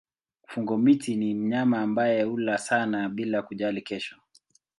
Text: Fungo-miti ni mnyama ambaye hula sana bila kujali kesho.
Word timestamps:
Fungo-miti 0.47 1.15
ni 1.15 1.33
mnyama 1.35 1.81
ambaye 1.81 2.23
hula 2.23 2.57
sana 2.57 3.09
bila 3.09 3.41
kujali 3.41 3.81
kesho. 3.81 4.15